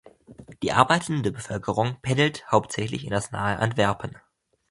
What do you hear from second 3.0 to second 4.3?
in das nahe Antwerpen.